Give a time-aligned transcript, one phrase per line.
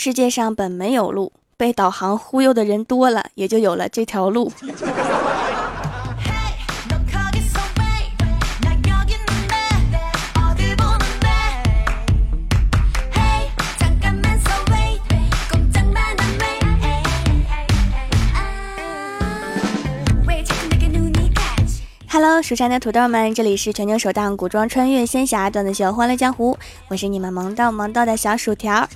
[0.00, 4.52] 世界上本没有路，被导航忽悠的人多了，也就有了这条路。
[22.10, 26.52] Hello，蜀山的土豆们，这里是全球首档古装穿越仙侠段子秀《欢乐江湖》，
[26.86, 28.88] 我是你们萌到萌到的小薯条。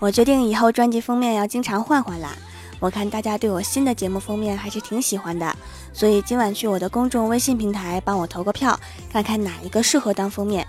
[0.00, 2.30] 我决定以后专辑封面要经常换换啦。
[2.78, 5.56] 我看大家对我新的节目封面还是挺喜欢的，
[5.92, 8.78] 所以今晚去我的公众微信平台帮我投个票，
[9.12, 10.64] 看看哪一个适合当封面。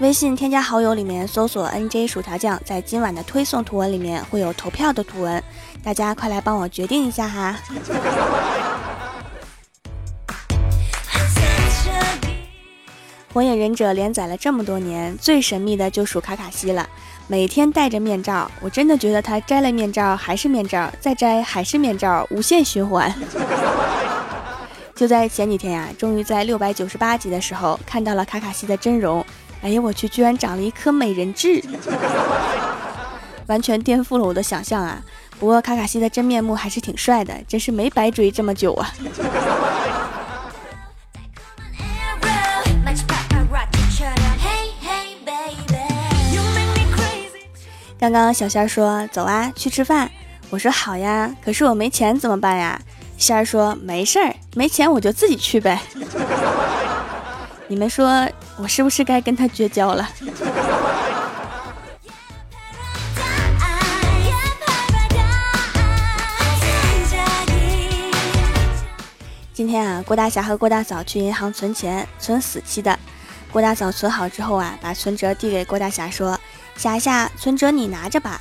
[0.00, 5.42] 微信添加好友里面搜索 “nj 薯条酱”，在今晚的推送图文里面会有投票的图文，
[5.82, 7.58] 大家快来帮我决定一下哈。
[13.32, 16.86] 火影忍者连载了这么多年，最神秘的就属卡卡西了。
[17.28, 23.12] 每天戴着面罩，我真的觉得他摘了面罩还是面罩，再摘还是面罩，无限循环。
[24.94, 29.24] 就在前几天呀，终于在六百九十八集的时候看到了卡卡西的真容。
[29.60, 31.60] 哎呀，我去，居然长了一颗美人痣，
[33.48, 35.02] 完全颠覆了我的想象啊！
[35.40, 38.88] 不过卡卡西的真面目还是挺帅的，真是没白追这么久啊。
[47.98, 50.10] 刚刚小仙儿说走啊，去吃饭。
[50.50, 52.78] 我说好呀，可是我没钱怎么办呀？
[53.16, 55.80] 仙儿说没事儿，没钱我就自己去呗。
[57.68, 60.06] 你们说我是不是该跟他绝交了？
[69.54, 72.98] 今天啊，郭大侠和郭大嫂去银行存钱，存死期的。
[73.50, 76.38] 郭大嫂存好之后啊，把存折递给郭大侠说。
[76.76, 78.40] 霞霞，存折你拿着吧。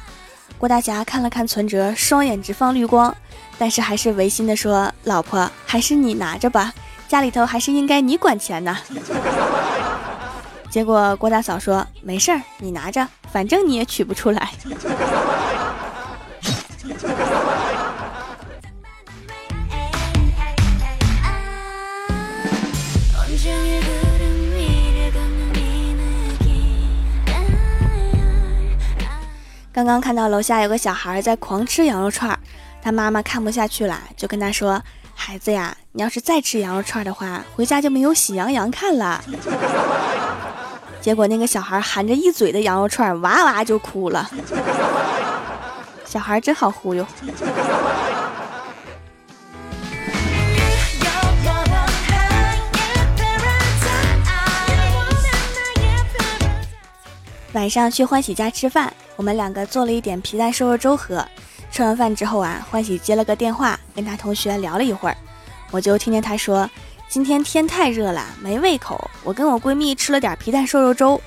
[0.57, 3.15] 郭大侠看了看存折，双眼直放绿光，
[3.57, 6.73] 但是还是违心的说：“老婆，还是你拿着吧，
[7.07, 8.77] 家里头还是应该你管钱呢。
[10.71, 14.51] ”结果郭大嫂说：“没事儿，你拿着，反正你也取不出来。”
[29.75, 32.39] 刚刚看到楼下有个小孩在狂吃羊肉串，
[32.81, 34.81] 他妈妈看不下去了，就跟他说
[35.13, 39.21] ：“孩子呀，你要是再吃羊肉串的话，回家就没有喜羊羊看了。
[41.01, 44.31] ”结果那个小孩含着一嘴的羊肉串，哇哇就哭了。
[46.05, 47.05] 小孩真好忽悠。
[57.51, 58.93] 晚上去欢喜家吃饭。
[59.15, 61.25] 我们两个做了一点皮蛋瘦肉粥喝，
[61.71, 65.15] 吃完饭之后啊，欢喜接了个电话，跟他同学聊了一会儿，
[65.71, 66.69] 我就听见他说
[67.07, 71.19] ：“今天天太热了，没胃口。”我跟我闺蜜吃了点皮蛋瘦肉粥，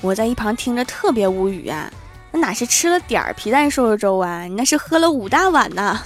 [0.00, 1.90] 我在一旁听着特别无语啊，
[2.30, 5.98] 那哪是吃了点皮蛋瘦肉粥啊，你那是喝了五大碗呢，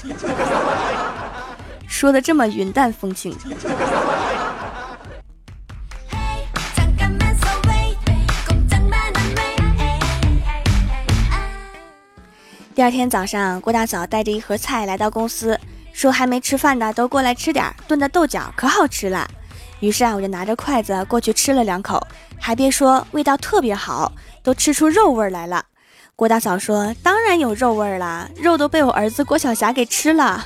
[1.89, 3.37] 说的这么云淡风轻。
[12.75, 15.57] 第二天早上，郭大嫂带着一盒菜来到公司，
[15.93, 19.29] 说还没吃饭的都过来吃点炖的豆角，可好吃了。
[19.79, 22.05] 于是啊，我就拿着筷子过去吃了两口，
[22.37, 24.11] 还别说，味道特别好，
[24.43, 25.65] 都吃出肉味来了。
[26.17, 30.45] 郭大嫂说：“当然有肉味了，肉都被我儿子郭晓霞给吃了。”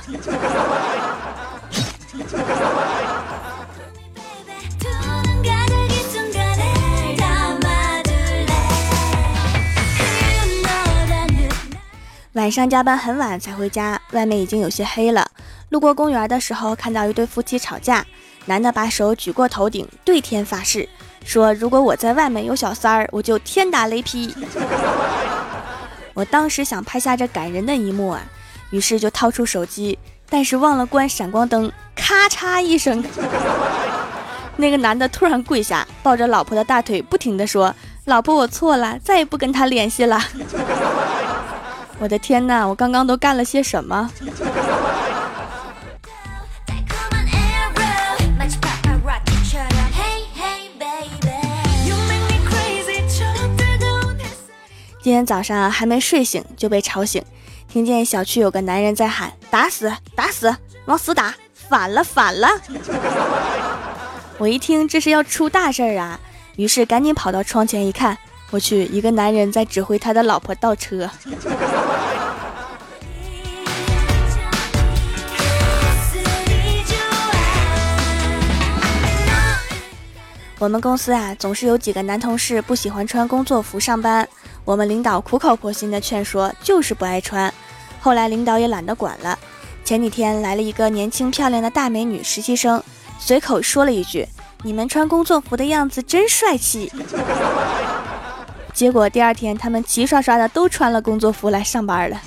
[12.33, 15.27] 晚上加班很晚才回家，外面已经有些黑了。
[15.69, 18.05] 路过公园的时候，看到一对夫妻吵架，
[18.45, 20.87] 男的把手举过头顶，对天发誓，
[21.25, 24.31] 说如果我在外面有小三儿，我就天打雷劈。
[26.13, 28.21] 我当时想拍下这感人的一幕啊，
[28.69, 29.97] 于是就掏出手机，
[30.29, 33.03] 但是忘了关闪光灯，咔嚓一声，
[34.57, 37.73] 那个男的突然跪下，抱着老婆的大腿，不停的说
[38.05, 40.21] ：“老婆，我错了，再也不跟他联系了。”
[41.99, 42.65] 我的天哪！
[42.65, 44.09] 我刚刚都干了些什么？
[55.01, 57.23] 今天早上还没睡醒就被吵醒，
[57.67, 60.55] 听见小区有个男人在喊：“打死，打死，
[60.85, 62.47] 往死打，反了，反了！”
[64.37, 66.19] 我一听这是要出大事儿啊，
[66.57, 68.17] 于是赶紧跑到窗前一看，
[68.51, 71.09] 我去，一个男人在指挥他的老婆倒车。
[80.57, 84.27] 我们公司啊，总是有几个男同事不喜欢穿工作服上班。
[84.65, 87.53] 我们领导苦口婆心的劝说，就是不爱穿。
[88.01, 89.39] 后来领导也懒得管了。
[89.85, 92.83] 前几天来了一个年轻漂亮的大美女实习生，
[93.17, 94.27] 随口说了一句
[94.61, 96.91] ：“你们穿工作服的样子真帅气。”
[98.73, 102.21] 结果第二天，他们齐刷刷的都穿了工作服来上班了。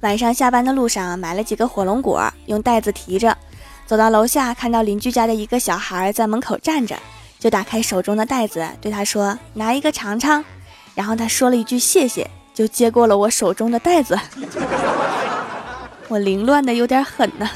[0.00, 3.36] 晚上下班的路上买了几个火龙果，用袋子提着，
[3.86, 6.96] 走到楼下看到邻居家的一个小孩在门口站着，
[7.38, 10.44] 就打开手中的袋子对他说：“拿一个尝尝。”
[10.94, 14.18] 然后他说了一句谢谢，就接过了我手中的袋子。
[16.08, 17.46] 我凌乱的有点狠呢。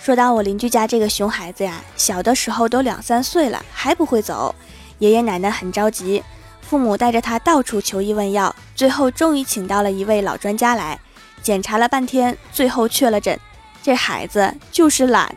[0.00, 4.54] 说到我邻居家这个熊孩子呀，小的时候都两三岁了还不会走，
[5.00, 6.22] 爷爷奶奶很着急，
[6.62, 10.96] 父母带着他到处求医问药，最后终于请到了一位老专家来
[11.42, 13.38] 检查了半天，最后确了诊，
[13.82, 15.34] 这孩子就是懒。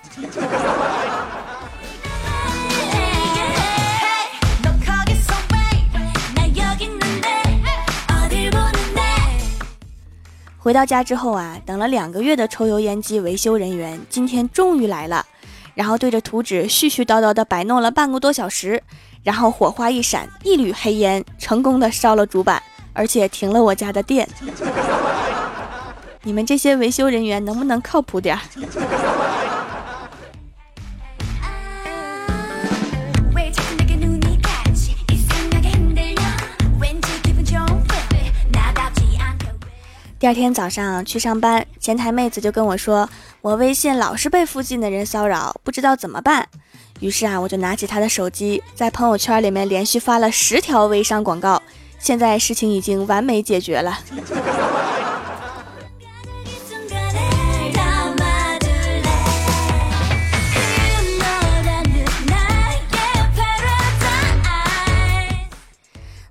[10.58, 15.26] 回到家之后啊，等了两个月的抽油烟机维修人员今天终于来了，
[15.74, 18.82] 然后对着图纸絮絮叨叨的摆弄了半个多小时，
[19.24, 22.64] 然后火花一闪，一缕黑烟成功的烧了主板，
[22.94, 24.26] 而且停了我家的电。
[26.25, 28.42] 你们这些维修人员能不能靠谱点儿？
[40.18, 43.10] 第二天早上去上班，前台妹子就跟我说，
[43.42, 46.48] 我微信老是被附近的人骚扰，不知道怎么办。
[47.02, 51.62] 于是啊，我就拿起她的手机，在朋友圈里面连续发了十条微商广告。
[52.00, 54.00] 现在事情已经完美解决了。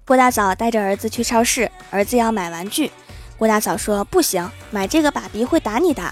[0.04, 2.90] 郭大嫂带着儿子去超市，儿子要买玩具。
[3.38, 6.02] 郭大嫂说：“不行，买这个爸比会打你的。”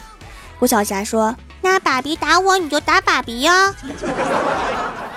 [0.59, 3.75] 郭晓霞说：“那爸比打我，你就打爸比呀。”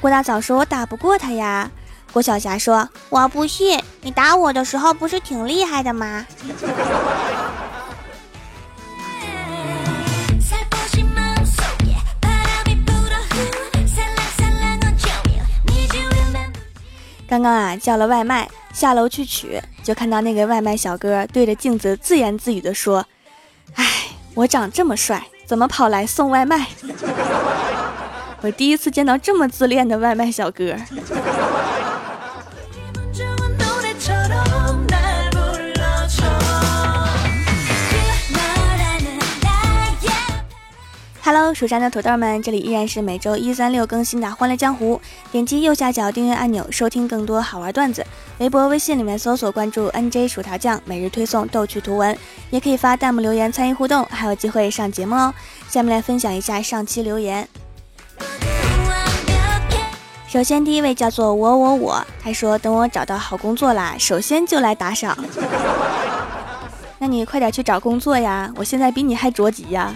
[0.00, 1.70] 郭大嫂说：“我打不过他呀。”
[2.12, 6.26] 郭晓霞说：“我不信，你打我的时候不是挺厉害的吗？”
[17.32, 18.46] 刚刚啊，叫了外卖。
[18.74, 23.02] 下楼去取，就看到那个外卖小哥对着镜子自言自语地说
[23.72, 23.86] ：“哎，
[24.34, 26.66] 我长这么帅，怎么跑来送外卖？”
[28.42, 30.76] 我第一次见到这么自恋的外卖小哥。
[41.24, 44.96] Hello，蜀山的土豆们，这里依然是每周一、三、六更新的《欢乐江湖》。
[45.30, 48.04] 点击右下角订阅按钮，收听更多好玩段子。
[48.38, 52.18] 微博、微信里面搜索关注 NJ 薯条酱，每日推送逗趣图文，
[52.50, 55.32] 也可以发弹幕留言参与互动，还有机会上节目哦。
[55.68, 57.48] 下面来分享一下上期留言。
[60.26, 65.16] 首先第一位叫做我我我，他说等我找到好工作啦，首先就来打赏。
[66.98, 69.94] 那你快点去找工作呀，我现在比你还着急呀。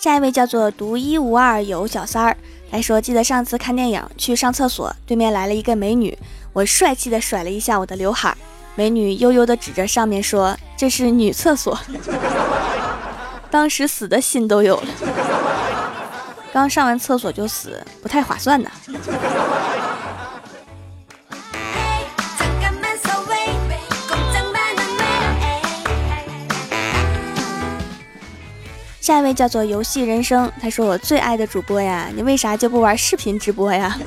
[0.00, 2.34] 下一位叫做独一无二有小三儿，
[2.70, 6.18] 他说：“记得上次看电影去上厕所，对面来了一个美女，
[6.54, 8.34] 我帅气的甩了一下我的刘海，
[8.74, 11.78] 美女悠悠的指着上面说：这是女厕所。
[13.50, 14.88] 当时死的心都有了，
[16.50, 18.70] 刚上完厕所就死，不太划算呢。”
[29.10, 33.98] 下一位叫做游戏人生，他说我最爱的主播呀，你为啥就不玩视频直播呀？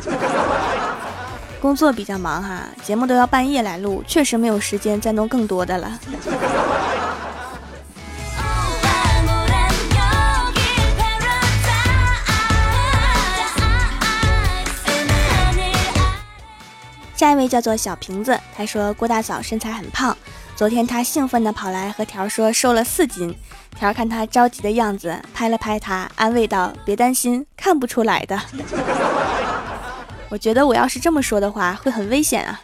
[1.59, 5.99] 工作比较忙哈，节目都要半夜来录，确实没有时间再弄更多的了。
[17.13, 20.17] 下一位叫做小瓶子，他说郭大嫂身材很胖，
[20.55, 23.35] 昨天他兴奋地跑来和条说瘦了四斤。
[23.75, 28.39] 条看他着急的样子，拍了拍他，安慰道：“别担心，看不出来的。
[30.29, 32.61] ”我觉得我要是这么说的话，会很危险啊。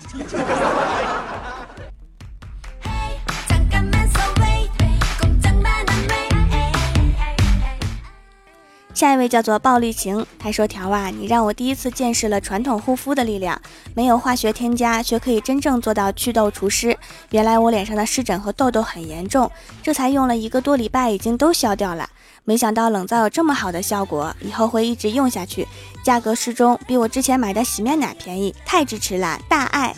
[8.99, 13.61] 下一位叫做暴力情，他说：“条啊，你让我第一次见识了传统护肤的力量，
[13.95, 16.97] 没有化学添加，却可以真正做到祛痘除湿。
[17.29, 19.49] 原来我脸上的湿疹和痘痘很严重，
[19.81, 22.09] 这才用了一个多礼拜，已经都消掉了。
[22.43, 25.65] 没想到冷皂有这么好的效果，以后会一直用下去。
[26.03, 29.95] 价格适中，比我之前买的洗面奶便宜，太支持了，大爱！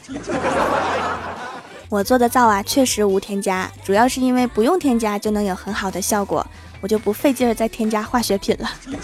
[1.89, 6.45] 我做的皂啊，确实无添加，主要是因为不用添加就能有很好的效果。”
[6.81, 8.69] 我就不费劲儿再添加化学品了。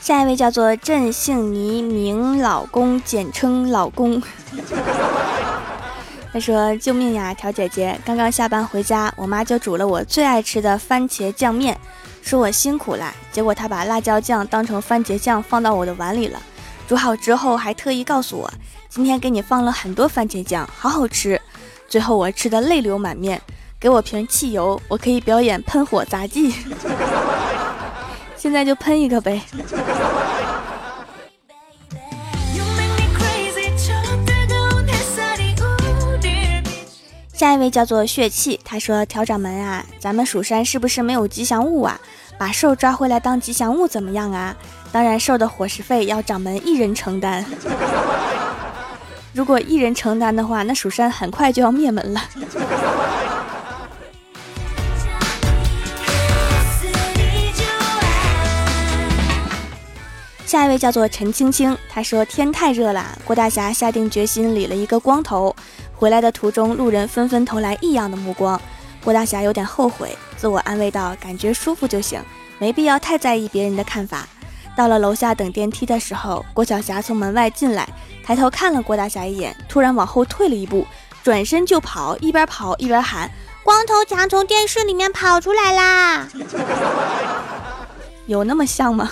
[0.00, 4.20] 下一位叫做郑姓倪名老公，简称老公。
[6.32, 7.96] 他说：“救命呀，条姐姐！
[8.04, 11.78] 刚刚下班回家，我妈就煮了我最爱吃的番茄酱面，
[12.22, 13.12] 说我辛苦了。
[13.30, 16.40] 结果她把辣椒酱当成番茄酱放到我的碗里了。
[16.88, 18.50] 煮好之后还特意告诉我。”
[18.90, 21.40] 今天给你放了很多番茄酱，好好吃。
[21.88, 23.40] 最后我吃的泪流满面，
[23.78, 26.52] 给我瓶汽油，我可以表演喷火杂技。
[28.36, 29.40] 现在就喷一个呗。
[37.32, 41.98] 下一位叫做血气，他说：“调掌门啊，咱们蜀山是不是没有吉祥物啊？
[42.36, 44.54] 把兽抓回来当吉祥物怎么样啊？
[44.90, 47.44] 当然，兽的伙食费要掌门一人承担。”
[49.32, 52.20] 如果一人承担的话，那蜀山很快就要灭门了。
[60.44, 65.54] 下一位叫做陈青青，他说天太热了，郭大侠下定决心理了一个光头。
[65.94, 68.60] 回来的途中，路人纷纷投来异样的目光，
[69.04, 72.20] 郭大侠有点后悔，自我安慰道：感觉舒服就行，
[72.58, 74.26] 没必要太在意别人的看法。
[74.74, 77.88] 到了楼下等电梯的时候，郭晓霞从门外进来。
[78.22, 80.86] 抬头看了郭大侠一眼，突然往后退了一步，
[81.22, 83.30] 转身就跑，一边跑一边喊
[83.64, 86.28] ：“光头强从电视里面跑出来啦！”
[88.26, 89.10] 有那么像吗？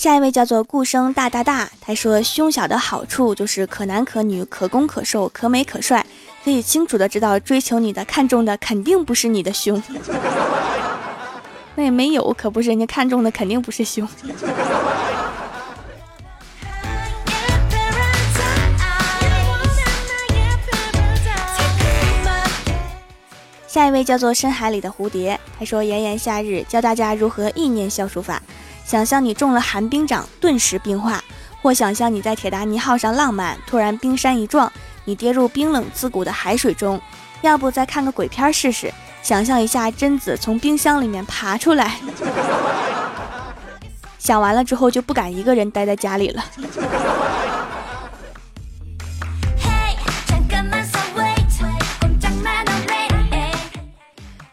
[0.00, 6.06] 下一位叫做顾生大大大，他说：“胸小的好处就是可男可女，可攻可受，可美可帅。”
[6.42, 9.82] 可以清楚的知道，追求你的、看中的肯定不是你的胸，
[11.76, 14.08] 那也没有，可不是人家看中的肯定不是胸。
[23.66, 28.42] 下一位叫做深海里的蝴蝶，他说：炎炎夏日，教大家如何意念消除法。
[28.90, 31.12] 想象你中了寒冰掌，顿时冰化；
[31.62, 34.68] 或想象你在铁达尼号上浪漫，突然冰山一撞。
[35.04, 37.00] 你跌入冰冷刺骨的海水中，
[37.40, 38.92] 要不再看个鬼片试试？
[39.22, 41.98] 想象一下贞子从冰箱里面爬出来，
[44.18, 46.44] 想完了之后就不敢一个人待在家里了。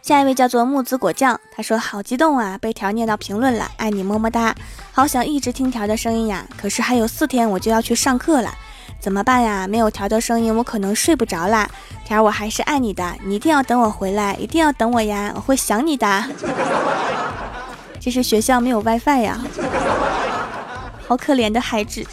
[0.07, 4.55] 下一位叫做木子果酱，他说好激动啊，被条念到评论了，爱你么么哒，
[4.93, 8.49] 好想一直听条的声音呀，可是还有四天我就要去上课了。
[9.01, 9.67] 怎么办呀？
[9.67, 11.69] 没有条的声音，我可能睡不着啦。
[12.05, 16.23] 条，我还是爱你的，你一定要等我回来，一定要等我呀，我会想你的。
[17.99, 19.37] 这是学校没有 WiFi 呀，
[21.05, 22.07] 好可怜的孩子。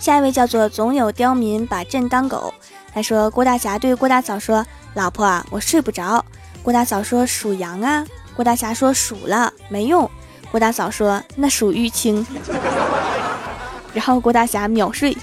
[0.00, 2.52] 下一位叫做总有刁民把朕当狗，
[2.92, 4.64] 他说郭大侠对郭大嫂说
[4.94, 6.24] ：“老婆，我睡不着。”
[6.64, 8.04] 郭大嫂说属羊啊，
[8.34, 10.10] 郭大侠说属了没用，
[10.50, 12.26] 郭大嫂说那属淤青，
[13.92, 15.14] 然后郭大侠秒睡，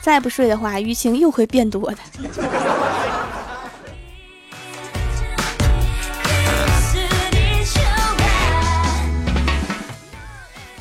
[0.00, 1.98] 再不睡的话淤青又会变多的。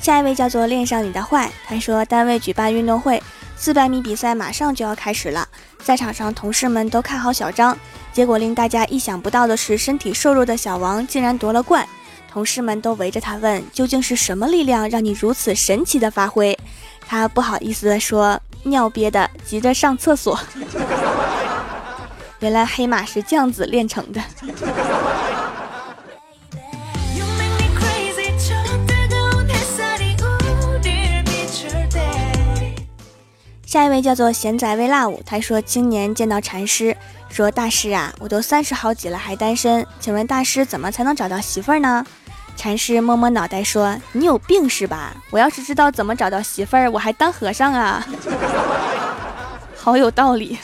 [0.06, 3.20] 下一位叫做恋上你的坏，他说单位举办运动会，
[3.58, 5.48] 四百米比赛马上就要开始了，
[5.80, 7.76] 在场上同事们都看好小张。
[8.14, 11.84] 结果令大家意想不到的是，身体瘦弱的小王竟然夺了冠。
[12.32, 16.56] 同事们都围着他问：“究竟是什么力量让你如此神奇的发挥？”
[17.10, 20.40] 他不好意思地说：“尿憋的，急着上厕所。”
[22.42, 24.22] 原来黑马是这样子炼成的。
[33.76, 36.96] 下一位叫做贤仔微辣舞，他说今年见到禅师，
[37.28, 42.06] 说大师啊，我都三十好几了还单身，请问大师怎么才能找到媳妇儿呢？
[42.56, 45.14] 禅师摸摸脑袋说：“你有病是吧？
[45.30, 48.08] 我要是知道怎么找到媳妇儿，我还当和尚啊！”
[49.76, 50.58] 好有道理。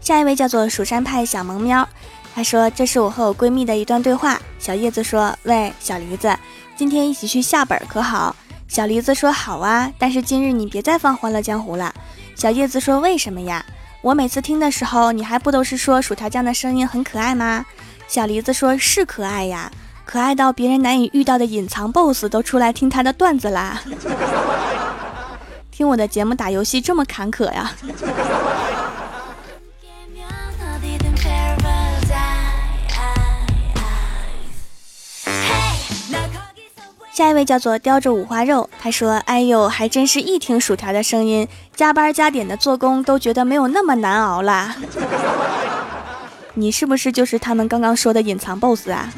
[0.00, 1.88] 下一位叫做蜀山派小萌喵。
[2.34, 6.34] 他说：“这是我和我闺蜜的一段对话。”小叶子说：“喂，小梨子，
[6.74, 8.34] 今天一起去下本可好？”
[8.68, 11.92] 小梨子说：“好啊，但是今日你别再放《欢乐江湖》了。”
[12.34, 13.64] 小叶子说：“为什么呀？
[14.00, 17.66] 我每次听的时候，你还不都是说薯条酱的声音很可爱吗？”
[18.08, 19.70] 小梨子说：“是可爱呀，
[20.06, 23.82] 可爱到别人难以遇到的隐藏 BOSS 都出来听他的段子啦。
[25.70, 27.72] 听我的节目打游戏这么坎坷呀？”
[37.12, 44.74] 下一位叫做叼着五花肉，他说：“哎呦，还真是一听薯条的声音，加班加点的做工都觉得没有那么难熬啦。
[46.54, 49.12] 你是不是就是他们刚刚说的隐藏 BOSS 啊？”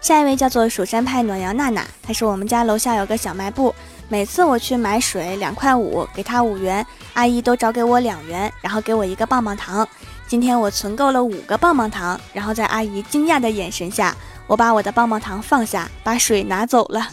[0.00, 3.74] 下一位叫做蜀山派暖阳娜娜，她说：“我们家楼下有个小卖部。”
[4.08, 9.88] 每次我去买水两块五，给他五元，阿姨都找给我两元，然后给我一个棒棒糖。
[10.26, 14.14] 今天我存够了五个棒棒糖，然后在阿姨惊讶的眼神下，
[14.46, 17.08] 我把我的棒棒糖放下，把水拿走了。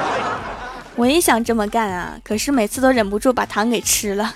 [0.94, 4.34] 我也想这么干啊，可是每次都忍不住把糖给吃了。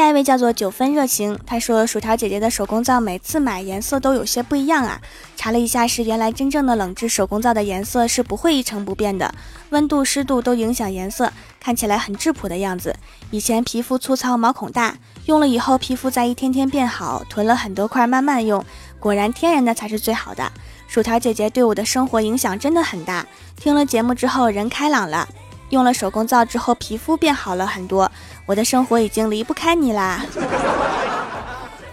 [0.00, 4.98] 下一位叫做九分热情，他说薯条姐姐的手工皂每次买颜色都有些不一样啊。
[5.36, 9.34] 查了一下，是原来真正的冷制手工皂的颜色是不会一成不变的，
[9.68, 12.96] 温度、湿度都影响颜色，看起来很质朴的样子。
[13.30, 18.64] 以前皮肤粗糙、毛孔大，用了以后皮肤在一天天变好，囤了很多块慢慢用，
[18.98, 20.50] 果然天然的才是最好的。
[20.88, 25.28] 薯条姐姐对我的生活影响真的很大，听了节目之后人开朗了。
[25.68, 28.10] 用了手工皂之后，皮肤变好了很多。
[28.50, 30.24] 我的生活已经离不开你啦，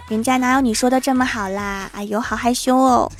[0.08, 1.88] 人家哪有你说的这么好啦？
[1.92, 3.12] 哎呦，好害羞哦。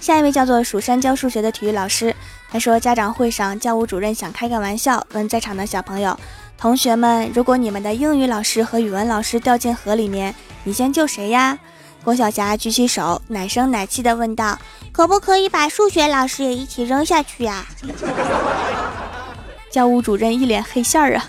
[0.00, 2.12] 下一位叫做蜀山教数学的体育老师，
[2.50, 6.18] 他说家长会上教务主任想开个玩笑，问在场的小朋友。
[6.58, 11.56] 同学们，如果你们的英语老师和语文老师掉进河里面，你先救谁呀？
[12.04, 14.58] 郭晓霞举起手，奶声奶气地问道
[14.92, 17.64] ：“可不可以把数学老师也一起扔下去呀？”
[19.72, 21.24] 教务主任一脸黑线儿啊！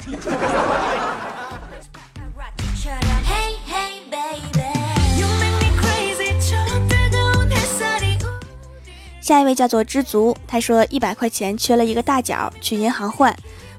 [9.22, 13.36] 下一位叫做知足，他说一百块钱缺了一个大角，去银行换。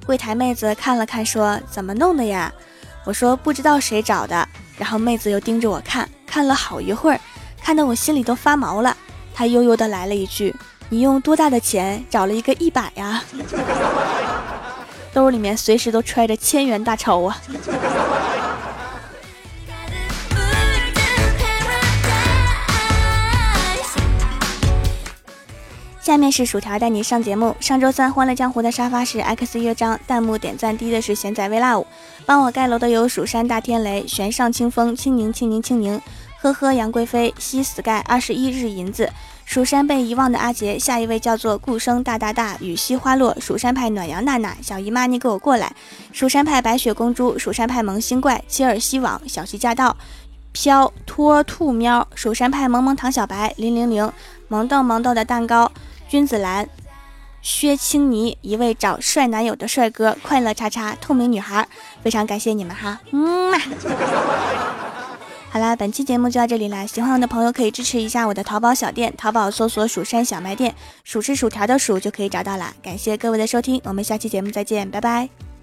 [0.07, 2.51] 柜台妹子看了看，说：“怎么弄的呀？”
[3.05, 7.21] 我说：“不知道谁找的。”然后妹子又盯着我看，看了好一会儿，
[7.63, 8.97] 看得我心里都发毛了。
[9.35, 10.55] 她悠悠的来了一句
[10.89, 13.23] ：“你用多大的钱找了一个一百呀？”
[15.13, 17.39] 兜里面随时都揣着千元大钞啊！
[26.07, 27.57] 下面是薯条带你上节目。
[27.59, 31.85] 上周三《欢乐江湖》的沙发是 X 乐章，弹幕点赞低的是贤仔微辣舞，
[32.25, 36.01] 帮我盖楼的有蜀山大天雷、玄上清风、青柠青柠青柠，
[36.41, 39.11] 呵呵杨贵妃、西 sky 二十一日银子，
[39.45, 45.75] 蜀山被遗忘的阿杰，下一位叫做顾生大大大，雨西花落，蜀山派暖阳娜娜，小姨妈你给我过来，
[46.13, 49.97] 蜀山派白雪公主，蜀山派萌新怪，切尔西网，小西驾到，
[50.53, 54.13] 飘托兔喵，蜀山派萌萌糖小白，零零零，
[54.47, 55.73] 萌豆萌豆的蛋糕。
[56.09, 56.69] 君子兰、
[57.43, 61.67] 薛青泥，一位找帅男友的帅哥，快乐叉叉，透明女孩，
[62.03, 63.59] 非常感谢你们哈，嗯嘛。
[65.51, 72.75] 好啦，本期节目就到这里啦，喜欢我的朋友可以支持一下我的淘宝小店，淘宝搜索“蜀山小卖店”，数吃薯条的数就可以找到啦。
[72.83, 75.56] 感谢各位的收听，我们下期节目再见，拜拜。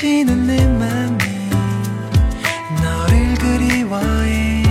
[0.00, 1.18] 지는 내 맘이
[2.82, 4.62] 너를 그리워해.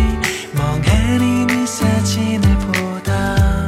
[0.55, 3.67] 멍하니 네 사진을 보다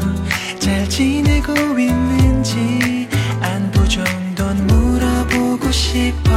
[0.58, 3.08] 잘 지내고 있는지
[3.41, 6.31] 안부 정도 물어보고 싶어.